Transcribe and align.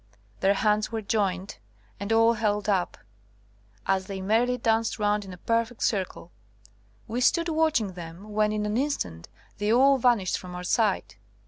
Their 0.39 0.55
hands 0.55 0.91
were 0.91 1.03
joined, 1.03 1.59
and 1.99 2.11
all 2.11 2.33
held 2.33 2.67
up, 2.67 2.97
as 3.85 4.07
they 4.07 4.19
merrily 4.19 4.57
danced 4.57 4.97
round 4.97 5.23
in 5.23 5.31
a 5.31 5.37
perfect 5.37 5.83
circle. 5.83 6.31
We 7.07 7.21
stood 7.21 7.49
watching 7.49 7.93
them, 7.93 8.31
when 8.33 8.51
in 8.51 8.65
an 8.65 8.77
instant 8.77 9.29
they 9.59 9.71
all 9.71 9.99
vanished 9.99 10.39
from 10.39 10.55
our 10.55 10.63
sight. 10.63 11.17